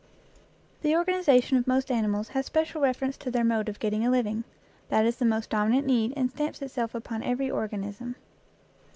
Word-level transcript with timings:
The 0.81 0.95
organization 0.95 1.57
of 1.57 1.67
most 1.67 1.91
animals 1.91 2.29
has 2.29 2.47
special 2.47 2.81
reference 2.81 3.17
to 3.17 3.29
their 3.29 3.43
mode 3.43 3.69
of 3.69 3.77
getting 3.77 4.03
a 4.03 4.09
living. 4.09 4.45
That 4.89 5.05
is 5.05 5.17
the 5.17 5.45
dominant 5.47 5.85
need, 5.85 6.13
and 6.17 6.31
stamps 6.31 6.63
itself 6.63 6.95
upon 6.95 7.21
every 7.21 7.51
organism. 7.51 8.15